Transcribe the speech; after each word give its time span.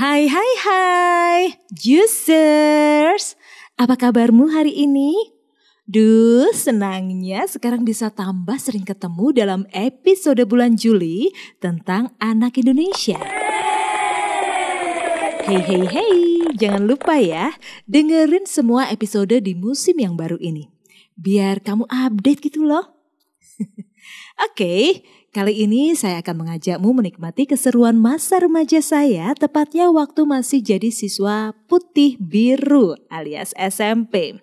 Hai 0.00 0.32
hai 0.32 0.52
hai, 0.64 1.40
Juicers. 1.76 3.36
Apa 3.76 4.00
kabarmu 4.00 4.48
hari 4.48 4.72
ini? 4.72 5.12
Duh, 5.84 6.48
senangnya 6.56 7.44
sekarang 7.44 7.84
bisa 7.84 8.08
tambah 8.08 8.56
sering 8.56 8.88
ketemu 8.88 9.36
dalam 9.36 9.68
episode 9.76 10.40
bulan 10.48 10.80
Juli 10.80 11.28
tentang 11.60 12.16
anak 12.16 12.56
Indonesia. 12.56 13.20
Hey 15.44 15.60
hey 15.68 15.84
hey, 15.84 16.16
jangan 16.56 16.88
lupa 16.88 17.20
ya, 17.20 17.52
dengerin 17.84 18.48
semua 18.48 18.88
episode 18.88 19.36
di 19.36 19.52
musim 19.52 20.00
yang 20.00 20.16
baru 20.16 20.40
ini. 20.40 20.72
Biar 21.12 21.60
kamu 21.60 21.84
update 21.84 22.48
gitu 22.48 22.64
loh. 22.64 22.88
Oke, 24.48 25.04
kali 25.30 25.62
ini 25.62 25.94
saya 25.94 26.18
akan 26.18 26.42
mengajakmu 26.42 26.90
menikmati 26.90 27.46
keseruan 27.46 27.94
masa 27.94 28.42
remaja 28.42 28.82
saya, 28.82 29.30
tepatnya 29.38 29.86
waktu 29.94 30.26
masih 30.26 30.58
jadi 30.58 30.90
siswa 30.90 31.54
putih 31.70 32.18
biru 32.18 32.98
alias 33.06 33.54
SMP. 33.54 34.42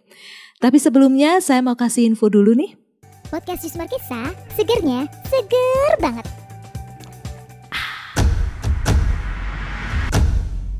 Tapi 0.57 0.77
sebelumnya 0.79 1.43
saya 1.43 1.59
mau 1.59 1.75
kasih 1.75 2.07
info 2.07 2.31
dulu 2.31 2.55
nih. 2.55 2.79
Podcast 3.27 3.67
Jusmar 3.67 3.91
Kisah, 3.91 4.31
segernya 4.55 5.11
seger 5.27 5.93
banget. 5.99 6.25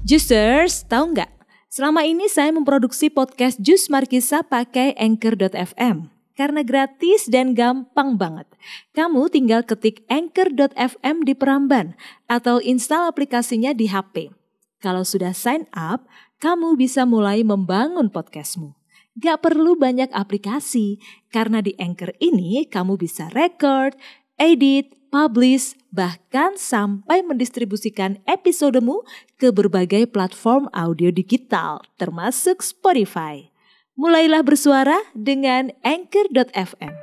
Juicers, 0.08 0.88
tahu 0.88 1.12
nggak? 1.12 1.28
Selama 1.68 2.08
ini 2.08 2.32
saya 2.32 2.56
memproduksi 2.56 3.12
podcast 3.12 3.60
Jus 3.60 3.92
Markisa 3.92 4.40
pakai 4.40 4.96
Anchor.fm. 4.96 6.17
Karena 6.38 6.62
gratis 6.62 7.26
dan 7.26 7.58
gampang 7.58 8.14
banget. 8.14 8.46
Kamu 8.94 9.26
tinggal 9.34 9.66
ketik 9.66 10.06
Anchor.fm 10.06 11.26
di 11.26 11.34
peramban 11.34 11.98
atau 12.30 12.62
install 12.62 13.10
aplikasinya 13.10 13.74
di 13.74 13.90
HP. 13.90 14.30
Kalau 14.78 15.02
sudah 15.02 15.34
sign 15.34 15.66
up, 15.74 16.06
kamu 16.38 16.78
bisa 16.78 17.10
mulai 17.10 17.42
membangun 17.42 18.14
podcastmu. 18.14 18.78
Gak 19.18 19.42
perlu 19.42 19.74
banyak 19.74 20.14
aplikasi, 20.14 21.02
karena 21.34 21.66
di 21.66 21.74
Anchor 21.82 22.14
ini 22.22 22.70
kamu 22.70 23.02
bisa 23.02 23.34
record, 23.34 23.98
edit, 24.38 24.94
publish, 25.10 25.74
bahkan 25.90 26.54
sampai 26.54 27.26
mendistribusikan 27.26 28.22
episodemu 28.30 29.02
ke 29.42 29.50
berbagai 29.50 30.06
platform 30.14 30.70
audio 30.70 31.10
digital, 31.10 31.82
termasuk 31.98 32.62
Spotify. 32.62 33.50
Mulailah 33.98 34.46
bersuara 34.46 34.94
dengan 35.18 35.74
Anchor.fm. 35.82 36.94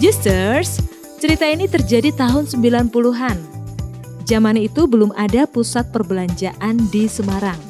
Justers, 0.00 0.80
cerita 1.20 1.44
ini 1.44 1.68
terjadi 1.68 2.16
tahun 2.16 2.48
90-an. 2.48 3.36
Zaman 4.24 4.56
itu 4.56 4.88
belum 4.88 5.12
ada 5.20 5.44
pusat 5.44 5.92
perbelanjaan 5.92 6.80
di 6.88 7.12
Semarang. 7.12 7.60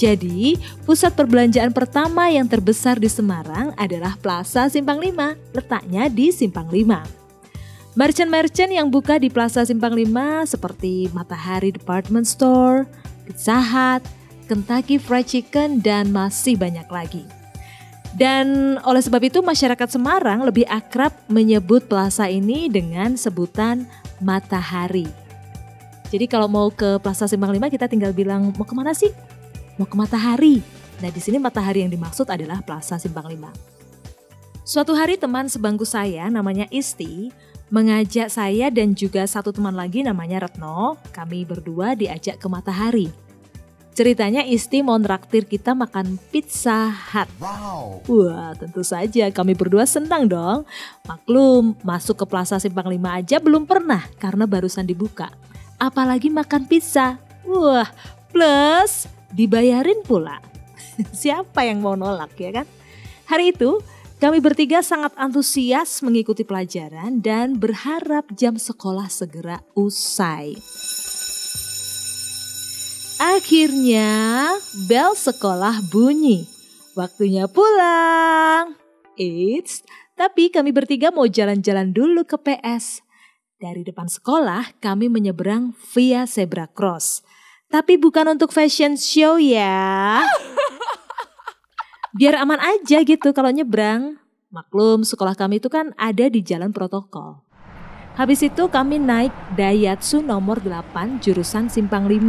Jadi, 0.00 0.56
pusat 0.88 1.12
perbelanjaan 1.12 1.76
pertama 1.76 2.32
yang 2.32 2.48
terbesar 2.48 2.96
di 2.96 3.12
Semarang 3.12 3.76
adalah 3.76 4.16
Plaza 4.16 4.72
Simpang 4.72 4.96
5, 4.96 5.36
letaknya 5.52 6.08
di 6.08 6.32
Simpang 6.32 6.72
5. 6.72 7.23
Merchant-merchant 7.94 8.74
yang 8.74 8.90
buka 8.90 9.22
di 9.22 9.30
Plaza 9.30 9.62
Simpang 9.62 9.94
5 9.94 10.50
seperti 10.50 11.06
Matahari 11.14 11.70
Department 11.70 12.26
Store, 12.26 12.90
Pizza 13.22 13.54
Hut, 13.62 14.02
Kentucky 14.50 14.98
Fried 14.98 15.30
Chicken, 15.30 15.78
dan 15.78 16.10
masih 16.10 16.58
banyak 16.58 16.90
lagi. 16.90 17.22
Dan 18.18 18.78
oleh 18.82 18.98
sebab 18.98 19.22
itu 19.22 19.46
masyarakat 19.46 19.86
Semarang 19.94 20.42
lebih 20.42 20.66
akrab 20.66 21.14
menyebut 21.30 21.86
plaza 21.86 22.26
ini 22.26 22.66
dengan 22.66 23.14
sebutan 23.14 23.86
Matahari. 24.18 25.06
Jadi 26.10 26.26
kalau 26.26 26.50
mau 26.50 26.74
ke 26.74 26.98
Plaza 26.98 27.30
Simpang 27.30 27.54
5 27.54 27.62
kita 27.70 27.86
tinggal 27.86 28.10
bilang 28.10 28.50
mau 28.58 28.66
ke 28.66 28.74
mana 28.74 28.90
sih? 28.90 29.14
Mau 29.78 29.86
ke 29.86 29.94
Matahari. 29.94 30.58
Nah 30.98 31.14
di 31.14 31.22
sini 31.22 31.38
Matahari 31.38 31.86
yang 31.86 31.94
dimaksud 31.94 32.26
adalah 32.26 32.58
Plaza 32.58 32.98
Simpang 32.98 33.30
5. 33.30 33.54
Suatu 34.66 34.98
hari 34.98 35.14
teman 35.14 35.46
sebangku 35.46 35.86
saya 35.86 36.26
namanya 36.26 36.66
Isti 36.74 37.30
mengajak 37.74 38.30
saya 38.30 38.70
dan 38.70 38.94
juga 38.94 39.26
satu 39.26 39.50
teman 39.50 39.74
lagi 39.74 40.06
namanya 40.06 40.46
Retno. 40.46 40.94
Kami 41.10 41.42
berdua 41.42 41.98
diajak 41.98 42.38
ke 42.38 42.46
Matahari. 42.46 43.10
Ceritanya 43.94 44.46
Isti 44.46 44.82
mau 44.82 44.94
nraktir 44.94 45.46
kita 45.46 45.74
makan 45.74 46.18
pizza 46.30 46.90
hut. 46.90 47.26
Wow. 47.42 48.02
Wah 48.06 48.54
tentu 48.54 48.86
saja 48.86 49.26
kami 49.34 49.58
berdua 49.58 49.90
senang 49.90 50.30
dong. 50.30 50.62
Maklum 51.06 51.74
masuk 51.82 52.22
ke 52.22 52.24
Plaza 52.30 52.62
Simpang 52.62 52.86
5 52.86 52.94
aja 53.10 53.36
belum 53.42 53.66
pernah 53.66 54.06
karena 54.22 54.46
barusan 54.46 54.86
dibuka. 54.86 55.34
Apalagi 55.78 56.30
makan 56.30 56.70
pizza. 56.70 57.18
Wah 57.42 57.90
plus 58.30 59.10
dibayarin 59.34 60.02
pula. 60.06 60.38
Siapa 61.10 61.66
yang 61.66 61.82
mau 61.82 61.98
nolak 61.98 62.34
ya 62.38 62.50
kan? 62.50 62.66
Hari 63.30 63.54
itu 63.54 63.78
kami 64.22 64.38
bertiga 64.38 64.80
sangat 64.80 65.10
antusias 65.18 65.98
mengikuti 66.02 66.46
pelajaran 66.46 67.18
dan 67.18 67.58
berharap 67.58 68.30
jam 68.34 68.54
sekolah 68.54 69.10
segera 69.10 69.58
usai. 69.74 70.54
Akhirnya 73.18 74.50
bel 74.90 75.14
sekolah 75.14 75.82
bunyi. 75.90 76.46
Waktunya 76.94 77.50
pulang. 77.50 78.78
Eits, 79.18 79.82
tapi 80.14 80.50
kami 80.50 80.70
bertiga 80.70 81.10
mau 81.10 81.26
jalan-jalan 81.26 81.90
dulu 81.90 82.22
ke 82.26 82.38
PS. 82.38 83.02
Dari 83.58 83.82
depan 83.82 84.06
sekolah 84.06 84.78
kami 84.82 85.10
menyeberang 85.10 85.74
via 85.94 86.26
zebra 86.26 86.70
cross. 86.70 87.22
Tapi 87.70 87.98
bukan 87.98 88.34
untuk 88.34 88.54
fashion 88.54 88.94
show 88.94 89.38
ya. 89.38 90.22
Biar 92.14 92.38
aman 92.38 92.62
aja 92.62 93.02
gitu 93.02 93.34
kalau 93.34 93.50
nyebrang. 93.50 94.22
Maklum 94.54 95.02
sekolah 95.02 95.34
kami 95.34 95.58
itu 95.58 95.66
kan 95.66 95.90
ada 95.98 96.30
di 96.30 96.46
jalan 96.46 96.70
protokol. 96.70 97.42
Habis 98.14 98.46
itu 98.46 98.70
kami 98.70 99.02
naik 99.02 99.34
Daihatsu 99.58 100.22
nomor 100.22 100.62
8 100.62 101.18
jurusan 101.18 101.66
Simpang 101.66 102.06
5. 102.06 102.22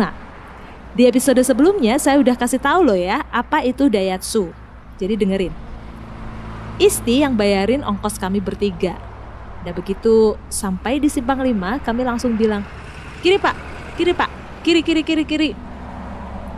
Di 0.97 1.05
episode 1.05 1.37
sebelumnya 1.45 2.01
saya 2.01 2.17
udah 2.17 2.33
kasih 2.33 2.57
tahu 2.57 2.81
loh 2.81 2.97
ya 2.97 3.29
apa 3.29 3.61
itu 3.61 3.85
Daihatsu. 3.85 4.49
Jadi 4.97 5.21
dengerin. 5.21 5.53
Isti 6.81 7.21
yang 7.21 7.37
bayarin 7.37 7.85
ongkos 7.85 8.17
kami 8.17 8.41
bertiga. 8.41 8.97
Udah 9.61 9.73
begitu 9.77 10.33
sampai 10.49 10.97
di 10.97 11.13
Simpang 11.13 11.45
5 11.45 11.77
kami 11.85 12.01
langsung 12.01 12.33
bilang, 12.33 12.65
"Kiri, 13.21 13.37
Pak. 13.37 13.53
Kiri, 14.01 14.17
Pak. 14.17 14.29
Kiri, 14.65 14.81
kiri, 14.81 15.05
kiri, 15.05 15.23
kiri." 15.29 15.74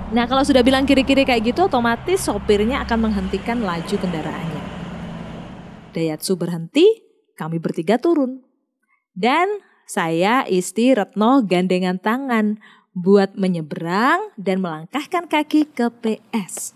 Nah, 0.07 0.23
kalau 0.23 0.39
sudah 0.39 0.63
bilang 0.63 0.87
kiri-kiri 0.87 1.27
kayak 1.27 1.51
gitu 1.51 1.67
otomatis 1.67 2.23
sopirnya 2.23 2.79
akan 2.87 3.11
menghentikan 3.11 3.59
laju 3.59 3.91
kendaraannya. 3.91 4.63
Daihatsu 5.91 6.39
berhenti, 6.39 7.03
kami 7.35 7.59
bertiga 7.59 7.99
turun. 7.99 8.39
Dan 9.11 9.59
saya, 9.83 10.47
Isti, 10.47 10.95
Retno 10.95 11.43
gandengan 11.43 11.99
tangan 11.99 12.55
buat 12.95 13.35
menyeberang 13.35 14.31
dan 14.39 14.63
melangkahkan 14.63 15.27
kaki 15.27 15.75
ke 15.75 15.91
PS. 15.99 16.71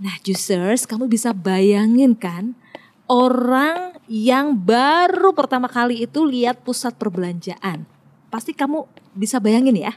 Nah, 0.00 0.16
juicers, 0.24 0.88
kamu 0.88 1.12
bisa 1.12 1.36
bayangin 1.36 2.16
kan 2.16 2.56
orang 3.04 4.00
yang 4.08 4.56
baru 4.56 5.36
pertama 5.36 5.68
kali 5.68 6.08
itu 6.08 6.24
lihat 6.24 6.64
pusat 6.64 6.96
perbelanjaan. 6.96 7.84
Pasti 8.32 8.56
kamu 8.56 8.88
bisa 9.12 9.42
bayangin 9.42 9.76
ya, 9.76 9.92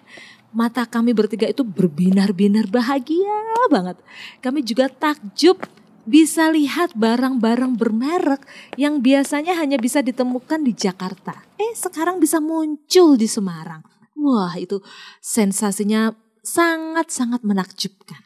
mata 0.53 0.86
kami 0.86 1.12
bertiga 1.12 1.50
itu 1.50 1.66
berbinar-binar 1.66 2.69
bahagia 2.69 3.53
banget. 3.74 3.97
Kami 4.40 4.62
juga 4.62 4.88
takjub 4.88 5.60
bisa 6.04 6.51
lihat 6.51 6.94
barang-barang 6.94 7.80
bermerek 7.80 8.44
yang 8.75 9.00
biasanya 9.00 9.56
hanya 9.56 9.80
bisa 9.80 10.04
ditemukan 10.04 10.62
di 10.62 10.75
Jakarta. 10.75 11.48
Eh, 11.56 11.74
sekarang 11.74 12.19
bisa 12.19 12.44
muncul 12.44 13.16
di 13.16 13.27
Semarang. 13.27 13.81
Wah 14.19 14.56
itu 14.60 14.83
sensasinya 15.24 16.13
sangat-sangat 16.44 17.42
menakjubkan. 17.42 18.22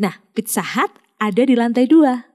Nah 0.00 0.18
Pizza 0.34 0.64
Hut 0.64 0.90
ada 1.20 1.42
di 1.44 1.54
lantai 1.54 1.86
dua. 1.86 2.34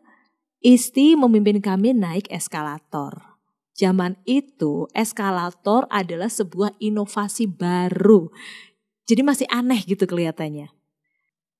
Isti 0.59 1.15
memimpin 1.15 1.59
kami 1.59 1.95
naik 1.95 2.27
eskalator. 2.31 3.39
Zaman 3.79 4.19
itu 4.27 4.91
eskalator 4.91 5.87
adalah 5.87 6.27
sebuah 6.27 6.75
inovasi 6.83 7.47
baru. 7.47 8.27
Jadi 9.09 9.21
masih 9.25 9.47
aneh 9.49 9.81
gitu 9.89 10.05
kelihatannya. 10.05 10.69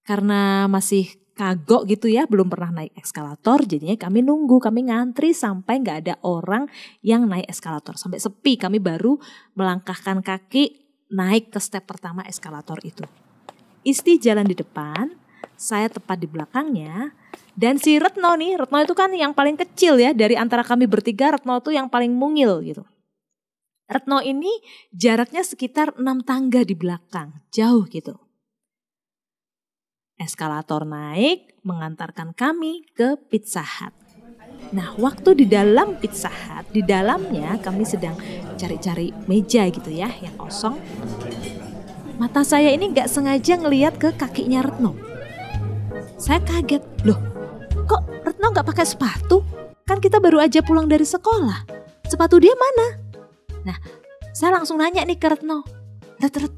Karena 0.05 0.69
masih 0.69 1.17
kagok 1.33 1.89
gitu 1.89 2.05
ya, 2.11 2.29
belum 2.29 2.51
pernah 2.51 2.83
naik 2.83 2.93
eskalator, 2.99 3.63
jadinya 3.63 3.95
kami 3.95 4.21
nunggu, 4.21 4.59
kami 4.59 4.91
ngantri 4.91 5.31
sampai 5.31 5.79
nggak 5.81 5.97
ada 6.05 6.15
orang 6.21 6.69
yang 7.01 7.25
naik 7.25 7.49
eskalator. 7.49 7.97
Sampai 7.97 8.21
sepi, 8.21 8.59
kami 8.59 8.77
baru 8.77 9.17
melangkahkan 9.57 10.21
kaki 10.21 10.77
naik 11.09 11.49
ke 11.49 11.57
step 11.57 11.89
pertama 11.89 12.21
eskalator 12.29 12.77
itu. 12.85 13.01
Isti 13.81 14.19
jalan 14.21 14.45
di 14.45 14.53
depan, 14.53 15.09
saya 15.55 15.89
tepat 15.89 16.21
di 16.21 16.27
belakangnya, 16.29 17.15
Dan 17.59 17.75
si 17.75 17.99
Retno 17.99 18.39
nih, 18.39 18.55
Retno 18.55 18.79
itu 18.79 18.95
kan 18.95 19.11
yang 19.11 19.35
paling 19.35 19.59
kecil 19.59 19.99
ya 19.99 20.15
dari 20.15 20.39
antara 20.39 20.63
kami 20.63 20.87
bertiga, 20.87 21.35
Retno 21.35 21.59
itu 21.59 21.75
yang 21.75 21.91
paling 21.91 22.15
mungil 22.15 22.63
gitu. 22.63 22.87
Retno 23.89 24.21
ini 24.21 24.53
jaraknya 24.93 25.41
sekitar 25.41 25.97
6 25.97 26.05
tangga 26.21 26.61
di 26.61 26.77
belakang, 26.77 27.41
jauh 27.49 27.89
gitu. 27.89 28.13
Eskalator 30.13 30.85
naik 30.85 31.57
mengantarkan 31.65 32.37
kami 32.37 32.85
ke 32.93 33.17
Pizza 33.17 33.65
Hut. 33.65 33.89
Nah, 34.77 34.93
waktu 35.01 35.41
di 35.41 35.45
dalam 35.49 35.97
Pizza 35.97 36.29
Hut, 36.29 36.69
di 36.69 36.85
dalamnya 36.85 37.57
kami 37.57 37.81
sedang 37.81 38.13
cari-cari 38.61 39.09
meja 39.25 39.65
gitu 39.73 39.89
ya, 39.89 40.13
yang 40.21 40.37
kosong. 40.37 40.77
Mata 42.21 42.45
saya 42.45 42.69
ini 42.69 42.93
nggak 42.93 43.09
sengaja 43.09 43.57
ngeliat 43.57 43.97
ke 43.97 44.13
kakinya 44.13 44.69
Retno. 44.69 44.93
Saya 46.21 46.37
kaget, 46.45 46.85
loh 47.09 47.17
kok 47.89 48.05
Retno 48.21 48.53
nggak 48.53 48.69
pakai 48.69 48.85
sepatu? 48.85 49.41
Kan 49.81 49.97
kita 49.97 50.21
baru 50.21 50.45
aja 50.45 50.61
pulang 50.61 50.85
dari 50.85 51.09
sekolah. 51.09 51.65
Sepatu 52.05 52.37
dia 52.37 52.53
mana? 52.53 53.08
Nah, 53.67 53.77
saya 54.31 54.55
langsung 54.55 54.79
nanya 54.79 55.03
nih 55.03 55.19
ke 55.19 55.27
Retno. 55.27 55.63
Ret, 56.19 56.35
Ret, 56.35 56.55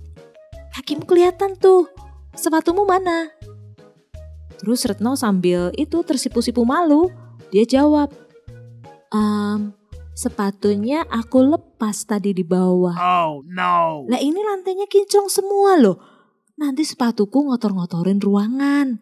kakimu 0.78 1.06
kelihatan 1.06 1.58
tuh. 1.58 1.90
Sepatumu 2.32 2.88
mana? 2.88 3.30
Terus 4.62 4.86
Retno 4.86 5.18
sambil 5.18 5.74
itu 5.74 6.06
tersipu-sipu 6.06 6.62
malu, 6.62 7.10
dia 7.50 7.66
jawab, 7.66 8.14
ehm, 9.10 9.74
sepatunya 10.14 11.02
aku 11.10 11.42
lepas 11.42 12.06
tadi 12.06 12.32
di 12.32 12.46
bawah. 12.46 12.94
Oh 12.94 13.42
no. 13.42 14.06
Lah 14.06 14.22
ini 14.22 14.38
lantainya 14.38 14.86
kinclong 14.86 15.28
semua 15.34 15.82
loh. 15.82 15.98
Nanti 16.62 16.86
sepatuku 16.86 17.50
ngotor-ngotorin 17.50 18.22
ruangan. 18.22 19.02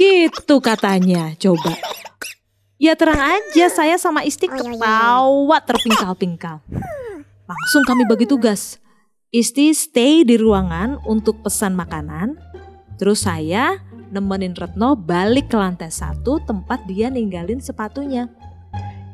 Gitu 0.00 0.56
katanya, 0.64 1.36
coba. 1.36 1.76
Ya 2.76 2.92
terang 2.92 3.20
aja 3.20 3.72
saya 3.72 3.96
sama 3.96 4.24
Isti 4.24 4.48
ketawa 4.48 5.60
terpingkal-pingkal. 5.64 6.60
Langsung 7.46 7.86
kami 7.86 8.02
bagi 8.10 8.26
tugas. 8.26 8.82
Isti 9.30 9.70
stay 9.70 10.26
di 10.26 10.34
ruangan 10.34 10.98
untuk 11.06 11.46
pesan 11.46 11.78
makanan. 11.78 12.34
Terus 12.98 13.22
saya 13.22 13.78
nemenin 14.10 14.50
Retno 14.50 14.98
balik 14.98 15.54
ke 15.54 15.56
lantai 15.58 15.94
satu 15.94 16.42
tempat 16.42 16.82
dia 16.90 17.06
ninggalin 17.06 17.62
sepatunya. 17.62 18.26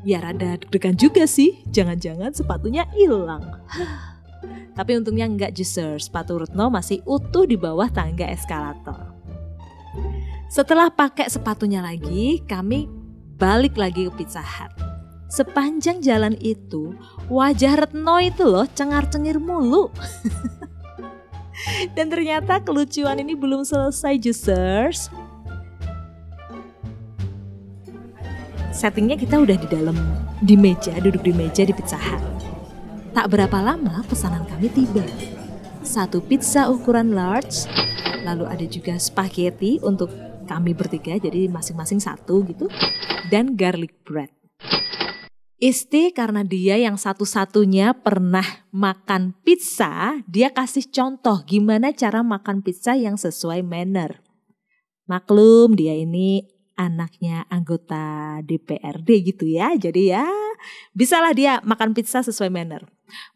Ya 0.02 0.24
rada 0.24 0.56
deg-degan 0.56 0.96
juga 0.96 1.28
sih, 1.28 1.60
jangan-jangan 1.68 2.32
sepatunya 2.32 2.88
hilang. 2.96 3.44
Tapi 4.76 4.90
untungnya 4.96 5.28
enggak 5.28 5.52
juicer, 5.52 6.00
sepatu 6.00 6.40
Retno 6.40 6.72
masih 6.72 7.04
utuh 7.04 7.44
di 7.44 7.60
bawah 7.60 7.92
tangga 7.92 8.24
eskalator. 8.32 9.12
Setelah 10.48 10.88
pakai 10.88 11.28
sepatunya 11.28 11.84
lagi, 11.84 12.40
kami 12.48 12.88
balik 13.36 13.76
lagi 13.76 14.08
ke 14.08 14.12
Pizza 14.16 14.40
Hut. 14.40 14.91
Sepanjang 15.32 16.04
jalan 16.04 16.36
itu, 16.44 16.92
wajah 17.32 17.80
Retno 17.80 18.20
itu 18.20 18.44
loh 18.44 18.68
cengar-cengir 18.68 19.40
mulu. 19.40 19.88
Dan 21.96 22.12
ternyata 22.12 22.60
kelucuan 22.60 23.16
ini 23.16 23.32
belum 23.32 23.64
selesai 23.64 24.20
juicers. 24.20 25.08
Settingnya 28.76 29.16
kita 29.16 29.40
udah 29.40 29.56
di 29.56 29.68
dalam, 29.72 29.96
di 30.44 30.52
meja, 30.52 30.92
duduk 31.00 31.24
di 31.24 31.32
meja 31.32 31.64
di 31.64 31.72
Pizza 31.72 31.96
Hut. 31.96 32.20
Tak 33.16 33.32
berapa 33.32 33.56
lama 33.56 34.04
pesanan 34.04 34.44
kami 34.44 34.68
tiba. 34.68 35.04
Satu 35.80 36.20
pizza 36.20 36.68
ukuran 36.68 37.16
large, 37.16 37.64
lalu 38.20 38.44
ada 38.44 38.68
juga 38.68 39.00
spaghetti 39.00 39.80
untuk 39.80 40.12
kami 40.44 40.76
bertiga, 40.76 41.16
jadi 41.16 41.48
masing-masing 41.48 42.04
satu 42.04 42.44
gitu, 42.44 42.68
dan 43.32 43.56
garlic 43.56 43.96
bread. 44.04 44.41
Isti 45.62 46.10
karena 46.10 46.42
dia 46.42 46.74
yang 46.74 46.98
satu-satunya 46.98 47.94
pernah 48.02 48.66
makan 48.74 49.30
pizza, 49.46 50.18
dia 50.26 50.50
kasih 50.50 50.90
contoh 50.90 51.38
gimana 51.46 51.94
cara 51.94 52.26
makan 52.26 52.66
pizza 52.66 52.98
yang 52.98 53.14
sesuai 53.14 53.62
manner. 53.62 54.26
Maklum 55.06 55.78
dia 55.78 55.94
ini 55.94 56.50
anaknya 56.74 57.46
anggota 57.46 58.42
DPRD 58.42 59.22
gitu 59.22 59.46
ya, 59.46 59.70
jadi 59.78 60.02
ya 60.18 60.26
bisalah 60.98 61.30
dia 61.30 61.62
makan 61.62 61.94
pizza 61.94 62.26
sesuai 62.26 62.50
manner. 62.50 62.82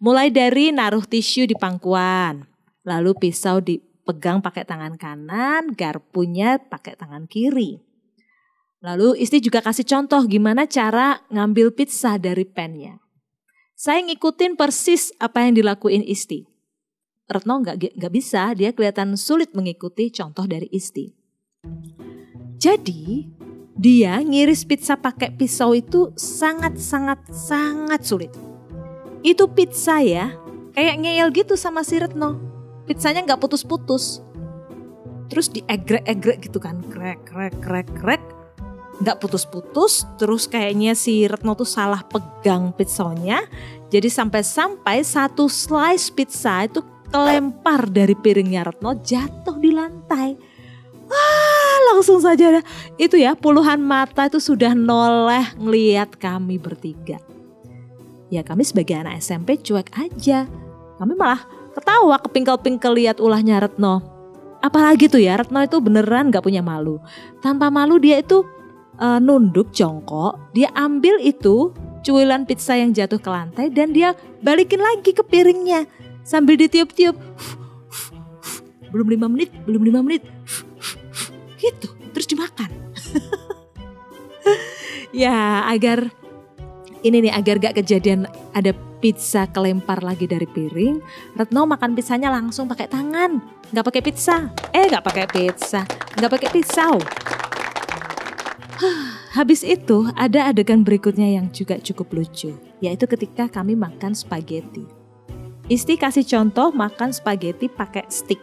Mulai 0.02 0.34
dari 0.34 0.75
naruh 0.75 1.06
tisu 1.06 1.46
di 1.46 1.55
pangkuan, 1.55 2.43
lalu 2.82 3.14
pisau 3.22 3.62
dipegang 3.62 4.43
pakai 4.43 4.67
tangan 4.67 4.99
kanan, 4.99 5.79
garpunya 5.79 6.58
pakai 6.58 6.99
tangan 6.99 7.31
kiri. 7.31 7.86
Lalu 8.84 9.17
Isti 9.25 9.40
juga 9.40 9.64
kasih 9.64 9.88
contoh 9.88 10.20
gimana 10.28 10.69
cara 10.69 11.25
ngambil 11.32 11.73
pizza 11.73 12.20
dari 12.20 12.44
pennya. 12.44 13.00
Saya 13.76 14.05
ngikutin 14.05 14.56
persis 14.56 15.12
apa 15.17 15.44
yang 15.44 15.56
dilakuin 15.56 16.05
Isti. 16.05 16.44
Retno 17.26 17.61
nggak 17.61 17.99
nggak 17.99 18.12
bisa, 18.12 18.55
dia 18.55 18.70
kelihatan 18.70 19.17
sulit 19.19 19.52
mengikuti 19.56 20.12
contoh 20.12 20.44
dari 20.46 20.69
Isti. 20.70 21.12
Jadi 22.56 23.32
dia 23.76 24.20
ngiris 24.23 24.64
pizza 24.64 24.96
pakai 24.96 25.34
pisau 25.37 25.76
itu 25.76 26.12
sangat 26.17 26.81
sangat 26.81 27.20
sangat 27.32 28.00
sulit. 28.05 28.32
Itu 29.20 29.50
pizza 29.52 30.00
ya, 30.00 30.32
kayak 30.72 31.02
ngeyel 31.02 31.29
gitu 31.34 31.58
sama 31.58 31.82
si 31.84 32.00
Retno. 32.00 32.38
Pizzanya 32.87 33.26
nggak 33.26 33.43
putus-putus. 33.43 34.22
Terus 35.26 35.50
diegrek-egrek 35.50 36.46
gitu 36.46 36.62
kan, 36.62 36.81
krek 36.87 37.26
krek 37.26 37.58
krek 37.58 37.90
krek 37.99 38.22
nggak 38.96 39.20
putus-putus 39.20 40.08
terus 40.16 40.48
kayaknya 40.48 40.96
si 40.96 41.28
Retno 41.28 41.52
tuh 41.52 41.69
salah 41.69 42.00
pegang 42.06 42.72
pizzanya. 42.72 43.44
Jadi 43.93 44.08
sampai-sampai 44.10 45.04
satu 45.06 45.46
slice 45.46 46.10
pizza 46.10 46.66
itu 46.66 46.82
kelempar 47.12 47.87
dari 47.87 48.16
piringnya 48.19 48.66
Retno 48.66 48.98
jatuh 48.98 49.56
di 49.60 49.70
lantai. 49.70 50.34
Wah 51.06 51.78
langsung 51.94 52.19
saja 52.19 52.58
itu 52.98 53.14
ya 53.14 53.38
puluhan 53.38 53.78
mata 53.78 54.26
itu 54.26 54.43
sudah 54.43 54.75
noleh 54.75 55.54
ngeliat 55.54 56.19
kami 56.19 56.58
bertiga. 56.58 57.22
Ya 58.26 58.43
kami 58.43 58.66
sebagai 58.66 58.98
anak 58.98 59.22
SMP 59.22 59.54
cuek 59.62 59.94
aja. 59.94 60.50
Kami 60.98 61.14
malah 61.14 61.46
ketawa 61.78 62.19
kepingkel-pingkel 62.26 62.93
lihat 62.98 63.16
ulahnya 63.22 63.62
Retno. 63.62 64.02
Apalagi 64.58 65.06
tuh 65.06 65.22
ya 65.22 65.38
Retno 65.38 65.62
itu 65.62 65.78
beneran 65.78 66.34
gak 66.34 66.43
punya 66.43 66.58
malu. 66.58 66.98
Tanpa 67.38 67.70
malu 67.70 68.02
dia 68.02 68.19
itu 68.19 68.43
uh, 69.00 69.19
nunduk 69.20 69.72
jongkok, 69.72 70.53
dia 70.53 70.72
ambil 70.76 71.20
itu 71.20 71.72
cuilan 72.06 72.46
pizza 72.46 72.79
yang 72.79 72.94
jatuh 72.94 73.19
ke 73.19 73.26
lantai 73.26 73.67
dan 73.72 73.91
dia 73.91 74.15
balikin 74.38 74.79
lagi 74.79 75.10
ke 75.10 75.22
piringnya 75.26 75.91
sambil 76.22 76.55
ditiup-tiup. 76.55 77.19
Belum 78.94 79.06
lima 79.10 79.26
menit, 79.26 79.50
belum 79.67 79.82
lima 79.82 80.00
menit. 80.00 80.22
Gitu, 81.58 81.88
terus 82.15 82.26
dimakan. 82.31 82.70
ya 85.26 85.67
agar 85.67 86.10
ini 87.03 87.26
nih 87.26 87.32
agar 87.34 87.58
gak 87.58 87.76
kejadian 87.82 88.31
ada 88.55 88.74
pizza 88.98 89.46
kelempar 89.50 90.00
lagi 90.00 90.24
dari 90.24 90.48
piring, 90.48 90.98
Retno 91.36 91.69
makan 91.69 91.93
pizzanya 91.94 92.32
langsung 92.32 92.67
pakai 92.67 92.88
tangan, 92.88 93.38
nggak 93.70 93.86
pakai 93.86 94.03
pizza. 94.03 94.50
Eh 94.72 94.88
nggak 94.88 95.05
pakai 95.05 95.26
pizza, 95.29 95.84
nggak 96.17 96.32
pakai 96.32 96.48
pisau. 96.50 96.96
Habis 99.37 99.65
itu 99.67 100.09
ada 100.17 100.49
adegan 100.49 100.85
berikutnya 100.85 101.27
yang 101.37 101.53
juga 101.53 101.77
cukup 101.81 102.13
lucu, 102.13 102.56
yaitu 102.81 103.05
ketika 103.09 103.49
kami 103.49 103.77
makan 103.77 104.13
spaghetti. 104.17 104.87
Isti 105.67 105.99
kasih 105.99 106.23
contoh 106.23 106.71
makan 106.71 107.11
spaghetti 107.11 107.67
pakai 107.67 108.06
stick. 108.06 108.39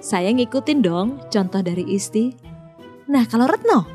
Saya 0.00 0.32
ngikutin 0.32 0.80
dong 0.82 1.20
contoh 1.28 1.60
dari 1.62 1.86
Isti. 1.86 2.34
Nah 3.06 3.28
kalau 3.28 3.46
Retno, 3.46 3.86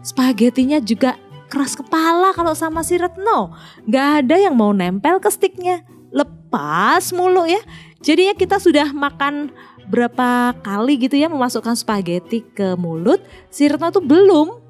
spagettinya 0.00 0.78
juga 0.80 1.18
keras 1.52 1.76
kepala 1.76 2.32
kalau 2.32 2.54
sama 2.56 2.80
si 2.80 2.96
Retno. 2.96 3.52
Gak 3.90 4.24
ada 4.24 4.36
yang 4.40 4.56
mau 4.56 4.72
nempel 4.72 5.20
ke 5.20 5.28
sticknya. 5.28 5.82
Lepas 6.14 7.10
mulu 7.10 7.44
ya. 7.44 7.60
Jadinya 8.00 8.32
kita 8.36 8.62
sudah 8.62 8.94
makan 8.94 9.50
berapa 9.88 10.56
kali 10.64 10.96
gitu 10.96 11.16
ya 11.20 11.28
memasukkan 11.28 11.76
spaghetti 11.76 12.44
ke 12.44 12.74
mulut, 12.76 13.20
si 13.52 13.68
Retno 13.68 13.92
tuh 13.92 14.04
belum. 14.04 14.60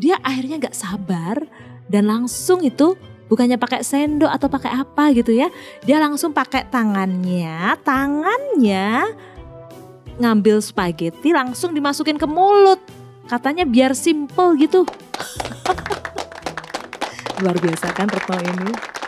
Dia 0.00 0.16
akhirnya 0.20 0.60
nggak 0.60 0.76
sabar 0.76 1.36
dan 1.90 2.08
langsung 2.08 2.64
itu 2.64 2.96
bukannya 3.28 3.60
pakai 3.60 3.84
sendok 3.84 4.30
atau 4.30 4.48
pakai 4.48 4.72
apa 4.74 5.12
gitu 5.16 5.32
ya. 5.32 5.48
Dia 5.84 6.00
langsung 6.00 6.32
pakai 6.32 6.68
tangannya, 6.68 7.76
tangannya 7.84 9.10
ngambil 10.20 10.60
spaghetti 10.60 11.32
langsung 11.32 11.72
dimasukin 11.72 12.20
ke 12.20 12.28
mulut. 12.28 12.80
Katanya 13.28 13.64
biar 13.64 13.94
simple 13.96 14.58
gitu. 14.58 14.84
Luar 17.40 17.56
biasa 17.56 17.86
kan 17.96 18.10
Retno 18.10 18.36
ini. 18.36 18.99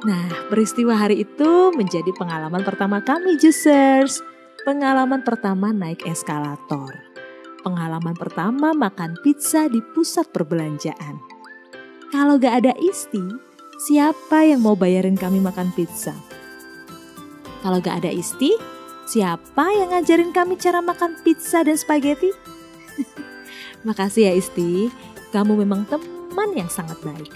Nah, 0.00 0.48
peristiwa 0.48 0.96
hari 0.96 1.28
itu 1.28 1.76
menjadi 1.76 2.08
pengalaman 2.16 2.64
pertama 2.64 3.04
kami, 3.04 3.36
Juicers. 3.36 4.24
Pengalaman 4.64 5.20
pertama 5.24 5.72
naik 5.72 6.04
eskalator. 6.08 6.92
pengalaman 7.60 8.16
pertama 8.16 8.72
makan 8.72 9.20
pizza 9.20 9.68
di 9.68 9.84
pusat 9.92 10.32
perbelanjaan. 10.32 11.20
Kalau 12.08 12.40
gak 12.40 12.64
ada 12.64 12.72
Isti, 12.80 13.20
siapa 13.84 14.48
yang 14.48 14.64
mau 14.64 14.72
bayarin 14.72 15.12
kami 15.12 15.44
makan 15.44 15.68
pizza? 15.76 16.16
Kalau 17.60 17.84
gak 17.84 18.00
ada 18.00 18.08
Isti, 18.08 18.56
siapa 19.04 19.76
yang 19.76 19.92
ngajarin 19.92 20.32
kami 20.32 20.56
cara 20.56 20.80
makan 20.80 21.20
pizza 21.20 21.60
dan 21.60 21.76
spaghetti? 21.76 22.32
Makasih 23.86 24.32
ya 24.32 24.32
Isti, 24.32 24.88
kamu 25.28 25.60
memang 25.60 25.84
teman 25.84 26.56
yang 26.56 26.72
sangat 26.72 26.96
baik. 27.04 27.28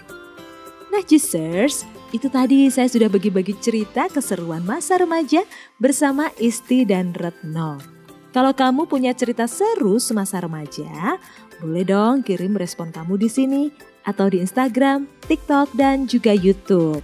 Nah 0.88 1.04
Juicers, 1.04 1.84
itu 2.14 2.30
tadi 2.30 2.70
saya 2.70 2.86
sudah 2.86 3.10
bagi-bagi 3.10 3.58
cerita 3.58 4.06
keseruan 4.06 4.62
masa 4.62 4.94
remaja 5.02 5.42
bersama 5.82 6.30
Isti 6.38 6.86
dan 6.86 7.10
Retno. 7.10 7.82
Kalau 8.30 8.54
kamu 8.54 8.86
punya 8.86 9.10
cerita 9.18 9.50
seru 9.50 9.98
semasa 9.98 10.38
remaja, 10.38 11.18
boleh 11.58 11.82
dong 11.82 12.22
kirim 12.22 12.54
respon 12.54 12.94
kamu 12.94 13.18
di 13.18 13.26
sini 13.26 13.62
atau 14.06 14.30
di 14.30 14.38
Instagram, 14.38 15.10
TikTok, 15.26 15.74
dan 15.74 16.06
juga 16.06 16.30
YouTube. 16.30 17.02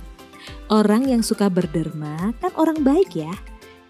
Orang 0.71 1.11
yang 1.11 1.27
suka 1.27 1.51
berderma 1.51 2.31
kan 2.39 2.55
orang 2.55 2.79
baik 2.87 3.19
ya. 3.19 3.35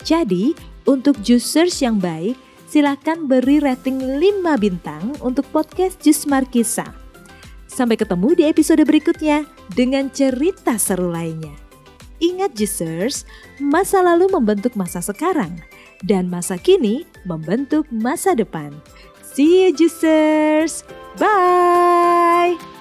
Jadi, 0.01 0.57
untuk 0.89 1.21
juicers 1.21 1.85
yang 1.85 2.01
baik, 2.01 2.33
silakan 2.65 3.29
beri 3.29 3.61
rating 3.61 4.01
5 4.17 4.57
bintang 4.57 5.13
untuk 5.21 5.45
podcast 5.53 6.01
Jus 6.01 6.25
Markisa. 6.25 6.89
Sampai 7.69 8.01
ketemu 8.01 8.33
di 8.33 8.49
episode 8.49 8.81
berikutnya 8.89 9.60
dengan 9.75 10.11
cerita 10.11 10.77
seru 10.77 11.11
lainnya. 11.11 11.55
Ingat 12.21 12.53
Juicers, 12.53 13.25
masa 13.57 14.05
lalu 14.05 14.29
membentuk 14.29 14.77
masa 14.77 15.01
sekarang 15.01 15.57
dan 16.05 16.29
masa 16.29 16.61
kini 16.61 17.09
membentuk 17.25 17.89
masa 17.89 18.37
depan. 18.37 18.77
See 19.25 19.65
you 19.65 19.73
Juicers. 19.73 20.85
Bye. 21.17 22.80